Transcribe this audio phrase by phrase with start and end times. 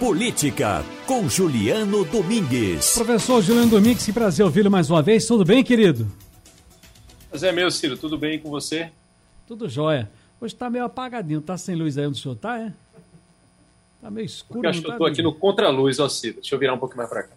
[0.00, 2.94] Política, com Juliano Domingues.
[2.94, 5.26] Professor Juliano Domingues, que prazer ouvi-lo mais uma vez.
[5.26, 6.10] Tudo bem, querido?
[7.28, 7.98] Prazer é meu, Ciro.
[7.98, 8.90] Tudo bem com você?
[9.46, 10.10] Tudo jóia.
[10.40, 11.42] Hoje tá meio apagadinho.
[11.42, 12.72] Tá sem luz aí onde o senhor tá, é?
[14.00, 14.64] Tá meio escuro.
[14.64, 16.36] Eu acho que eu tô aqui no contraluz, ó, Ciro.
[16.36, 17.34] Deixa eu virar um pouquinho mais pra cá.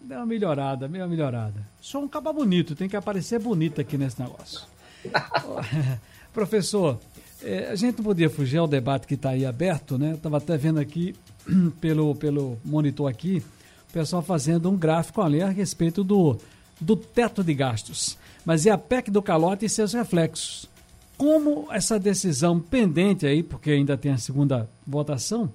[0.00, 1.64] Deu uma melhorada, meio melhorada.
[1.80, 4.62] Sou um caba bonito, tem que aparecer bonito aqui nesse negócio.
[6.34, 6.98] Professor,
[7.40, 10.14] é, a gente não podia fugir ao debate que está aí aberto, né?
[10.14, 11.14] Estava até vendo aqui
[11.80, 13.42] pelo, pelo monitor aqui,
[13.88, 16.36] o pessoal fazendo um gráfico ali a respeito do,
[16.80, 18.18] do teto de gastos.
[18.44, 20.68] Mas é a PEC do calote e seus reflexos.
[21.16, 25.50] Como essa decisão pendente aí, porque ainda tem a segunda votação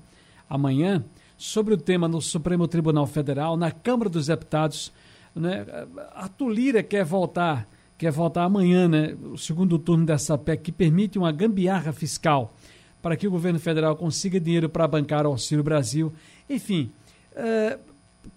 [0.50, 1.04] amanhã,
[1.38, 4.92] sobre o tema no Supremo Tribunal Federal, na Câmara dos Deputados,
[5.34, 5.66] né?
[6.14, 7.68] a Tulira quer voltar,
[7.98, 9.16] quer voltar amanhã, né?
[9.32, 12.54] o segundo turno dessa PEC, que permite uma gambiarra fiscal
[13.02, 16.14] para que o governo federal consiga dinheiro para bancar o Auxílio Brasil.
[16.50, 16.92] Enfim,
[17.34, 17.80] uh,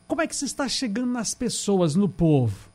[0.06, 2.70] como é que se está chegando nas pessoas, no povo?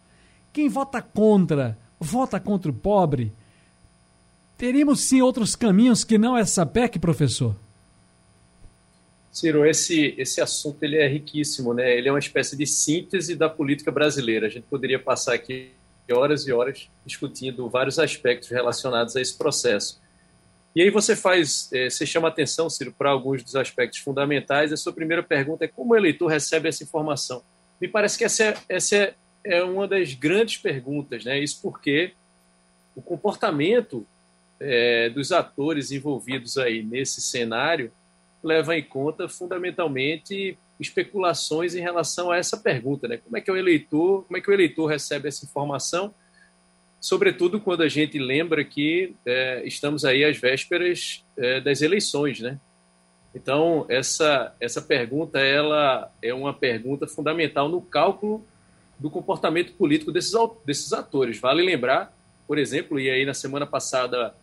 [0.52, 3.31] Quem vota contra, vota contra o pobre?
[4.58, 7.56] Teríamos sim outros caminhos que não essa PEC, professor?
[9.31, 11.95] Ciro, esse, esse assunto ele é riquíssimo, né?
[11.95, 14.48] Ele é uma espécie de síntese da política brasileira.
[14.48, 15.70] A gente poderia passar aqui
[16.11, 20.02] horas e horas discutindo vários aspectos relacionados a esse processo.
[20.78, 24.72] E aí você faz, é, você chama atenção, Ciro, para alguns dos aspectos fundamentais.
[24.72, 27.42] A sua primeira pergunta é como o eleitor recebe essa informação.
[27.81, 31.39] Me parece que essa é, essa é, é uma das grandes perguntas, né?
[31.39, 32.14] Isso porque
[32.95, 34.05] o comportamento
[34.59, 37.92] é, dos atores envolvidos aí nesse cenário
[38.44, 43.17] leva em conta fundamentalmente especulações em relação a essa pergunta, né?
[43.17, 46.14] Como é que o eleitor, como é que o eleitor recebe essa informação?
[47.00, 52.59] Sobretudo quando a gente lembra que é, estamos aí às vésperas é, das eleições, né?
[53.34, 58.45] Então essa essa pergunta ela é uma pergunta fundamental no cálculo
[58.98, 60.34] do comportamento político desses
[60.66, 61.39] desses atores.
[61.39, 62.12] Vale lembrar,
[62.48, 64.33] por exemplo, e aí na semana passada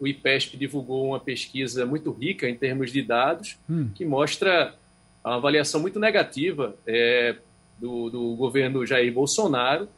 [0.00, 3.90] o IPESP divulgou uma pesquisa muito rica em termos de dados hum.
[3.94, 4.74] que mostra
[5.24, 7.36] uma avaliação muito negativa é,
[7.78, 9.88] do, do governo Jair Bolsonaro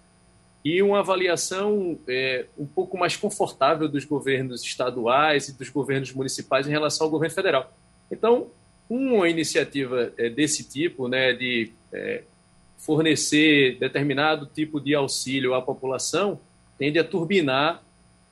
[0.64, 6.66] e uma avaliação é, um pouco mais confortável dos governos estaduais e dos governos municipais
[6.66, 7.72] em relação ao governo federal.
[8.10, 8.48] Então,
[8.88, 12.22] uma iniciativa é, desse tipo, né, de é,
[12.76, 16.40] fornecer determinado tipo de auxílio à população,
[16.76, 17.82] tende a turbinar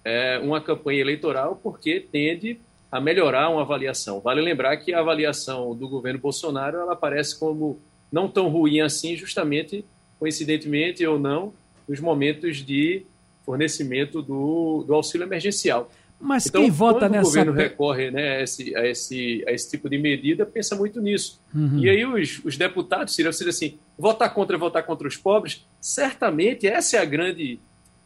[0.05, 2.59] é, uma campanha eleitoral, porque tende
[2.91, 4.21] a melhorar uma avaliação.
[4.21, 7.79] Vale lembrar que a avaliação do governo Bolsonaro ela aparece como
[8.11, 9.85] não tão ruim assim, justamente,
[10.19, 11.53] coincidentemente ou não,
[11.89, 13.05] nos momentos de
[13.45, 15.91] fornecimento do, do auxílio emergencial.
[16.21, 17.23] Mas então, quem vota quando nessa...
[17.23, 21.01] o governo recorre né, a, esse, a, esse, a esse tipo de medida, pensa muito
[21.01, 21.41] nisso.
[21.55, 21.79] Uhum.
[21.79, 26.67] E aí os, os deputados, se você assim, votar contra votar contra os pobres, certamente
[26.67, 27.61] essa é a grande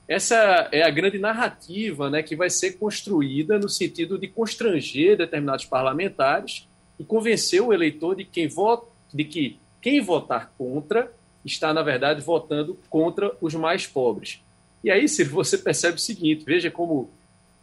[0.07, 5.65] essa é a grande narrativa né, que vai ser construída no sentido de constranger determinados
[5.65, 6.69] parlamentares
[6.99, 11.11] e convencer o eleitor de, quem vota, de que quem votar contra
[11.45, 14.41] está, na verdade, votando contra os mais pobres.
[14.83, 17.11] E aí, Ciro, você percebe o seguinte: veja como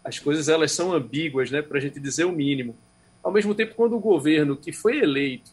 [0.03, 2.75] as coisas elas são ambíguas, né, para a gente dizer o mínimo.
[3.21, 5.51] Ao mesmo tempo, quando o governo que foi eleito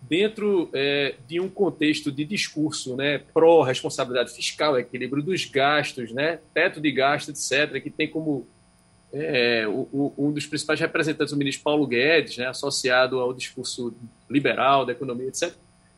[0.00, 6.80] dentro é, de um contexto de discurso né, pró-responsabilidade fiscal, equilíbrio dos gastos, né, teto
[6.80, 8.46] de gastos, etc., que tem como
[9.12, 13.94] é, o, o, um dos principais representantes, o ministro Paulo Guedes, né, associado ao discurso
[14.28, 15.52] liberal da economia, etc.,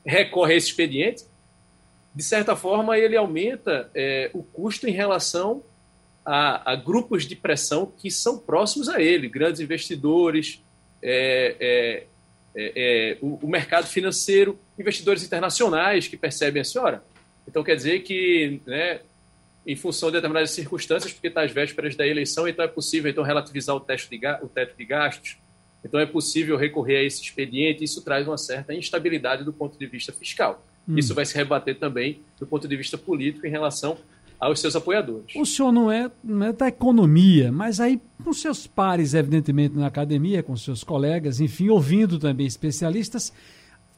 [0.07, 1.25] recorre a esse expediente,
[2.19, 5.63] de certa forma, ele aumenta é, o custo em relação
[6.27, 10.61] a, a, grupos de pressão que são próximos a ele, grandes investidores,
[11.01, 12.07] é, é,
[12.57, 17.05] é, é o, o, mercado financeiro, investidores internacionais que percebem a senhora.
[17.47, 18.99] Então, quer dizer que, né,
[19.65, 23.23] em função de determinadas circunstâncias, porque está às vésperas da eleição, então é possível então
[23.23, 25.37] relativizar o, teto de, o teto de gastos,
[25.85, 29.87] então é possível recorrer a esse expediente, isso traz uma certa instabilidade do ponto de
[29.87, 30.67] vista fiscal.
[30.89, 30.97] Hum.
[30.97, 33.99] Isso vai se rebater também do ponto de vista político em relação
[34.41, 35.35] aos seus apoiadores.
[35.37, 39.89] O senhor não é, não é da economia, mas aí com seus pares, evidentemente, na
[39.89, 43.33] academia, com seus colegas, enfim, ouvindo também especialistas,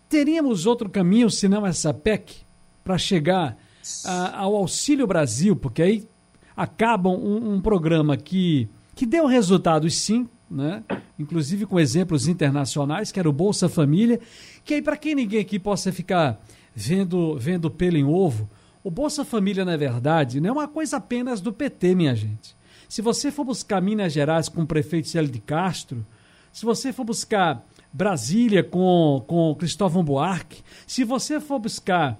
[0.09, 2.37] teríamos outro caminho senão essa PEC
[2.83, 3.57] para chegar
[4.05, 6.09] a, ao Auxílio Brasil, porque aí
[6.57, 10.83] acabam um, um programa que, que deu resultados sim, né?
[11.19, 14.19] inclusive com exemplos internacionais, que era o Bolsa Família,
[14.65, 16.43] que aí para quem ninguém aqui possa ficar
[16.75, 18.49] vendo, vendo pelo em ovo.
[18.83, 22.57] O Bolsa Família, na verdade, não é uma coisa apenas do PT, minha gente.
[22.89, 26.05] Se você for buscar Minas Gerais com o prefeito Célio de Castro,
[26.53, 32.19] se você for buscar Brasília com, com Cristóvão Buarque, se você for buscar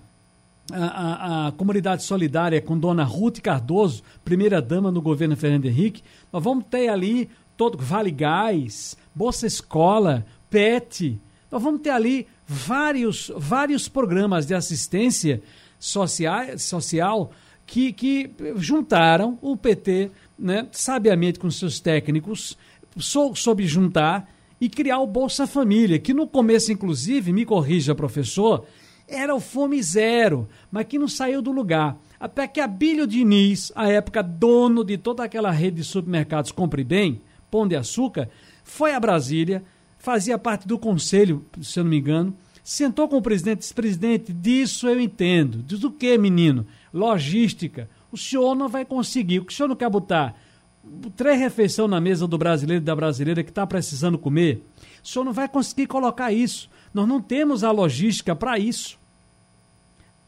[0.73, 6.03] a, a, a, comunidade solidária com Dona Ruth Cardoso, primeira dama no governo Fernando Henrique,
[6.33, 11.21] nós vamos ter ali todo Vale Gás, Bolsa Escola, PET,
[11.51, 15.41] nós vamos ter ali vários, vários programas de assistência
[15.79, 17.31] social, social
[17.65, 22.59] que, que juntaram o PT, né, sabiamente com seus técnicos,
[22.99, 24.29] sou, soube juntar
[24.61, 28.67] e criar o Bolsa Família, que no começo, inclusive, me corrija, professor,
[29.07, 31.97] era o Fome Zero, mas que não saiu do lugar.
[32.19, 37.23] Até que Abílio Diniz, à época dono de toda aquela rede de supermercados Compre Bem,
[37.49, 38.29] Pão de Açúcar,
[38.65, 39.63] foi a Brasília,
[40.01, 43.75] fazia parte do conselho, se eu não me engano, sentou com o presidente e disse,
[43.75, 45.63] presidente, disso eu entendo.
[45.63, 46.67] Diz o que, menino?
[46.93, 47.89] Logística.
[48.11, 49.39] O senhor não vai conseguir.
[49.39, 50.35] O que o senhor não quer botar?
[51.15, 54.65] três refeições na mesa do brasileiro e da brasileira que está precisando comer,
[55.05, 56.69] o senhor não vai conseguir colocar isso.
[56.93, 58.99] Nós não temos a logística para isso.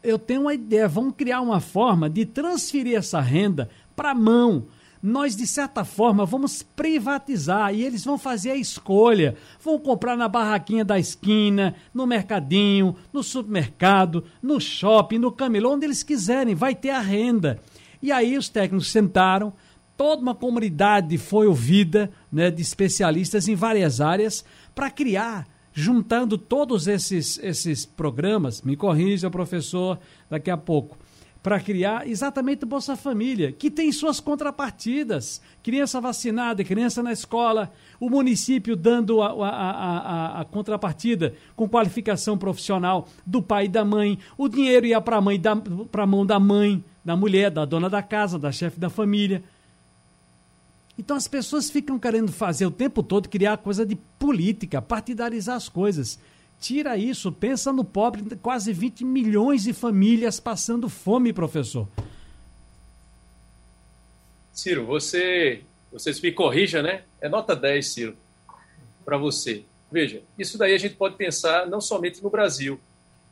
[0.01, 4.65] Eu tenho uma ideia, vamos criar uma forma de transferir essa renda para a mão.
[5.03, 9.35] Nós, de certa forma, vamos privatizar e eles vão fazer a escolha.
[9.61, 15.85] Vão comprar na barraquinha da esquina, no mercadinho, no supermercado, no shopping, no camelô, onde
[15.85, 17.59] eles quiserem, vai ter a renda.
[18.01, 19.51] E aí os técnicos sentaram,
[19.97, 26.87] toda uma comunidade foi ouvida, né, de especialistas em várias áreas, para criar, juntando todos
[26.87, 30.97] esses, esses programas, me corrija, professor, daqui a pouco,
[31.43, 35.41] para criar exatamente o Bolsa Família, que tem suas contrapartidas.
[35.61, 42.37] Criança vacinada, criança na escola, o município dando a, a, a, a contrapartida com qualificação
[42.37, 47.17] profissional do pai e da mãe, o dinheiro ia para a mão da mãe, da
[47.17, 49.43] mulher, da dona da casa, da chefe da família.
[50.97, 55.67] Então as pessoas ficam querendo fazer o tempo todo, criar coisa de política, partidarizar as
[55.67, 56.17] coisas.
[56.59, 61.87] Tira isso, pensa no pobre, quase 20 milhões de famílias passando fome, professor.
[64.51, 65.61] Ciro, você,
[65.91, 67.03] você me corrija, né?
[67.19, 68.17] É nota 10, Ciro,
[69.03, 69.65] para você.
[69.91, 72.79] Veja, isso daí a gente pode pensar não somente no Brasil,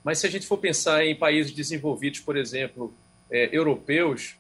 [0.04, 2.94] mas se a gente for pensar em países desenvolvidos, por exemplo,
[3.30, 4.36] é, europeus,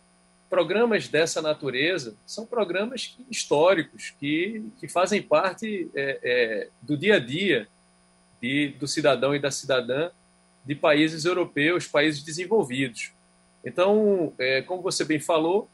[0.49, 7.19] programas dessa natureza são programas históricos que, que fazem parte é, é, do dia a
[7.19, 7.67] dia
[8.79, 10.09] do cidadão e da cidadã
[10.65, 13.11] de países europeus, países desenvolvidos.
[13.63, 15.69] Então, é, como você bem falou,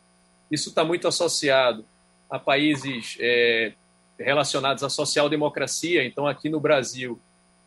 [0.52, 1.86] isso está muito associado
[2.30, 3.74] a países é,
[4.20, 6.04] relacionados à social-democracia.
[6.06, 7.20] Então, aqui no Brasil,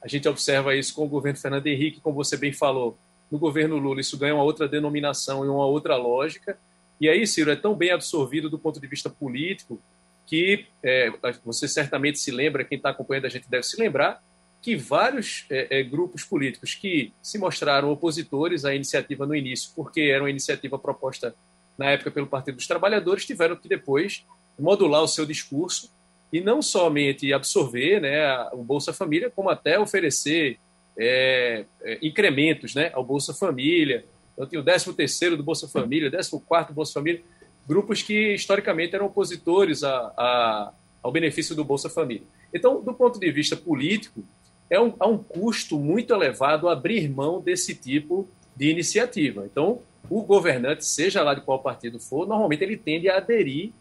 [0.02, 2.98] a gente observa isso com o governo Fernando Henrique, como você bem falou.
[3.30, 6.58] No governo Lula, isso ganha uma outra denominação e uma outra lógica.
[7.00, 9.80] E aí, Ciro, é tão bem absorvido do ponto de vista político
[10.26, 11.12] que é,
[11.44, 14.22] você certamente se lembra, quem está acompanhando a gente deve se lembrar,
[14.62, 20.02] que vários é, é, grupos políticos que se mostraram opositores à iniciativa no início, porque
[20.02, 21.34] era uma iniciativa proposta
[21.78, 24.26] na época pelo Partido dos Trabalhadores, tiveram que depois
[24.58, 25.90] modular o seu discurso
[26.30, 30.58] e não somente absorver né, o Bolsa Família, como até oferecer
[30.98, 34.04] é, é incrementos né, ao Bolsa Família,
[34.34, 37.22] então tinha o 13 terceiro do Bolsa Família, 14 quarto do Bolsa Família,
[37.66, 40.72] grupos que historicamente eram opositores a, a,
[41.02, 42.26] ao benefício do Bolsa Família.
[42.52, 44.24] Então, do ponto de vista político,
[44.70, 49.44] é um, há um custo muito elevado abrir mão desse tipo de iniciativa.
[49.44, 53.72] Então, o governante, seja lá de qual partido for, normalmente ele tende a aderir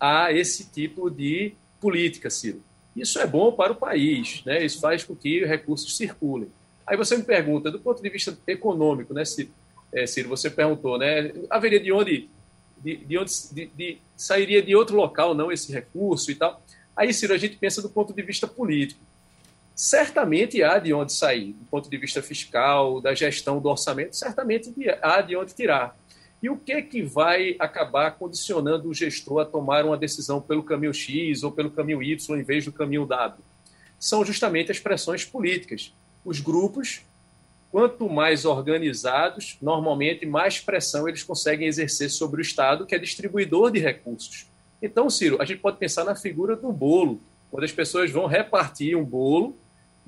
[0.00, 2.62] a esse tipo de política, Ciro.
[2.96, 4.64] Isso é bom para o país, né?
[4.64, 6.48] isso faz com que recursos circulem.
[6.86, 9.50] Aí você me pergunta, do ponto de vista econômico, né, Ciro,
[9.92, 11.32] é, Ciro, você perguntou, né?
[11.48, 12.28] Haveria de onde,
[12.78, 16.62] de, de onde de, de, sairia de outro local, não esse recurso e tal?
[16.96, 19.00] Aí, Ciro, a gente pensa do ponto de vista político.
[19.80, 24.74] Certamente há de onde sair, do ponto de vista fiscal, da gestão do orçamento, certamente
[25.00, 25.96] há de onde tirar.
[26.42, 30.64] E o que é que vai acabar condicionando o gestor a tomar uma decisão pelo
[30.64, 33.40] caminho X ou pelo caminho Y em vez do caminho W?
[34.00, 35.94] São justamente as pressões políticas.
[36.24, 37.02] Os grupos
[37.70, 43.70] quanto mais organizados, normalmente mais pressão eles conseguem exercer sobre o Estado, que é distribuidor
[43.70, 44.48] de recursos.
[44.82, 48.96] Então, Ciro, a gente pode pensar na figura do bolo, quando as pessoas vão repartir
[48.96, 49.56] um bolo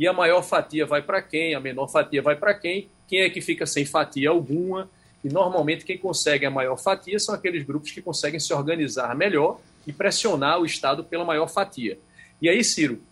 [0.00, 3.28] e a maior fatia vai para quem, a menor fatia vai para quem, quem é
[3.28, 4.88] que fica sem fatia alguma.
[5.22, 9.60] E normalmente quem consegue a maior fatia são aqueles grupos que conseguem se organizar melhor
[9.86, 11.98] e pressionar o Estado pela maior fatia.
[12.40, 13.02] E aí, Ciro,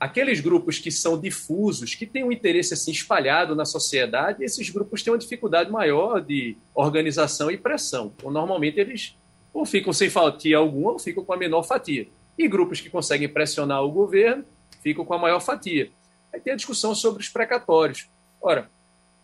[0.00, 5.04] aqueles grupos que são difusos, que têm um interesse assim espalhado na sociedade, esses grupos
[5.04, 8.12] têm uma dificuldade maior de organização e pressão.
[8.16, 9.16] Então, normalmente eles
[9.54, 12.08] ou ficam sem fatia alguma ou ficam com a menor fatia.
[12.36, 14.44] E grupos que conseguem pressionar o governo
[14.82, 15.88] ficam com a maior fatia.
[16.32, 18.08] Aí tem a discussão sobre os precatórios.
[18.40, 18.70] Ora,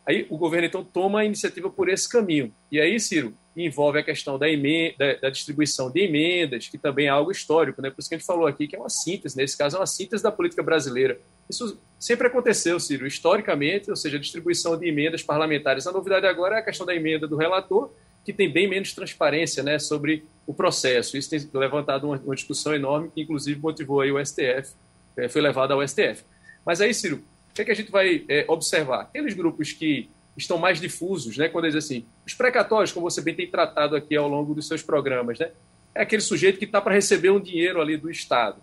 [0.07, 2.53] aí o governo então toma a iniciativa por esse caminho.
[2.71, 7.07] E aí, Ciro, envolve a questão da, emenda, da, da, distribuição de emendas, que também
[7.07, 7.89] é algo histórico, né?
[7.89, 9.87] Por isso que a gente falou aqui que é uma síntese, nesse caso é uma
[9.87, 11.19] síntese da política brasileira.
[11.49, 15.87] Isso sempre aconteceu, Ciro, historicamente, ou seja, a distribuição de emendas parlamentares.
[15.87, 17.91] A novidade agora é a questão da emenda do relator,
[18.25, 21.17] que tem bem menos transparência né, sobre o processo.
[21.17, 24.75] Isso tem levantado uma, uma discussão enorme, que inclusive motivou aí o STF,
[25.17, 26.25] é, foi levado ao STF.
[26.66, 29.02] Mas aí, Ciro, o que, é que a gente vai é, observar?
[29.02, 31.49] Aqueles grupos que estão mais difusos, né?
[31.49, 34.82] Quando eles assim, os precatórios, como você bem tem tratado aqui ao longo dos seus
[34.82, 35.50] programas, né?
[35.94, 38.61] É aquele sujeito que está para receber um dinheiro ali do Estado.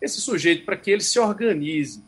[0.00, 2.04] Esse sujeito, para que ele se organize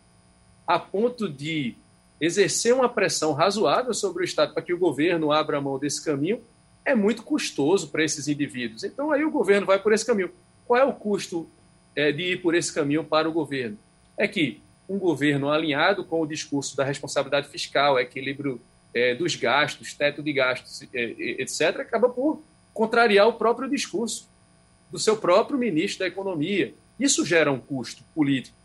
[0.64, 1.74] a ponto de
[2.20, 6.40] exercer uma pressão razoável sobre o Estado para que o governo abra mão desse caminho,
[6.84, 8.84] é muito custoso para esses indivíduos.
[8.84, 10.30] Então aí o governo vai por esse caminho.
[10.66, 11.48] Qual é o custo
[11.96, 13.76] é, de ir por esse caminho para o governo?
[14.16, 18.60] É que um governo alinhado com o discurso da responsabilidade fiscal, equilíbrio
[18.92, 22.42] é, dos gastos, teto de gastos, é, etc., acaba por
[22.74, 24.28] contrariar o próprio discurso
[24.90, 26.74] do seu próprio ministro da Economia.
[26.98, 28.56] Isso gera um custo político.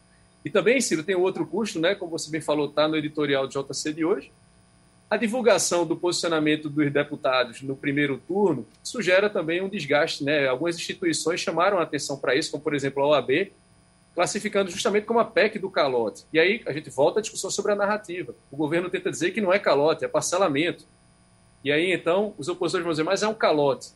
[0.44, 3.54] E também, Ciro, tem outro custo, né, como você bem falou, está no editorial de
[3.54, 4.32] JC de hoje.
[5.08, 10.24] A divulgação do posicionamento dos deputados no primeiro turno sugere também um desgaste.
[10.24, 10.48] Né?
[10.48, 13.52] Algumas instituições chamaram a atenção para isso, como, por exemplo, a OAB,
[14.16, 16.24] classificando justamente como a PEC do calote.
[16.32, 18.34] E aí a gente volta à discussão sobre a narrativa.
[18.50, 20.86] O governo tenta dizer que não é calote, é parcelamento.
[21.62, 23.90] E aí, então, os opositores vão dizer, mas é um calote.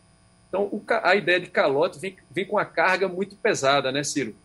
[0.50, 0.70] Então,
[1.04, 4.36] a ideia de calote vem, vem com a carga muito pesada, né, Ciro?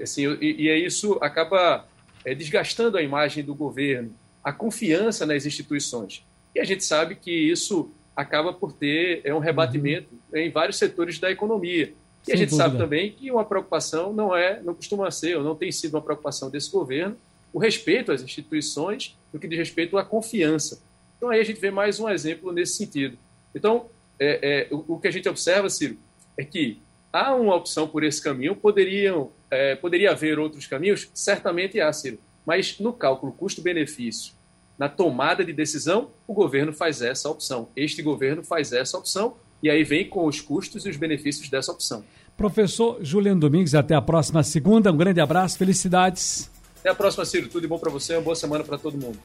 [0.00, 1.86] Assim, e, e isso acaba
[2.24, 4.12] é, desgastando a imagem do governo,
[4.42, 6.24] a confiança nas instituições.
[6.54, 10.38] E a gente sabe que isso acaba por ter é, um rebatimento uhum.
[10.38, 11.94] em vários setores da economia.
[12.24, 12.64] E Sem a gente dúvida.
[12.64, 16.02] sabe também que uma preocupação não é, não costuma ser, ou não tem sido uma
[16.02, 17.16] preocupação desse governo,
[17.52, 20.82] o respeito às instituições, no que diz respeito à confiança.
[21.16, 23.16] Então aí a gente vê mais um exemplo nesse sentido.
[23.54, 23.86] Então,
[24.18, 25.96] é, é, o, o, que a gente observa, Ciro,
[26.36, 26.80] é que
[27.12, 31.08] há uma opção por esse caminho, poderiam, é, poderia haver outros caminhos?
[31.14, 32.18] Certamente há, Ciro.
[32.44, 34.32] Mas no cálculo custo-benefício,
[34.78, 37.68] na tomada de decisão, o governo faz essa opção.
[37.76, 41.72] Este governo faz essa opção e aí vem com os custos e os benefícios dessa
[41.72, 42.04] opção.
[42.36, 44.92] Professor Juliano Domingues, até a próxima segunda.
[44.92, 46.50] Um grande abraço, felicidades.
[46.80, 47.48] Até a próxima, Ciro.
[47.48, 49.18] Tudo de bom para você, uma boa semana para todo mundo.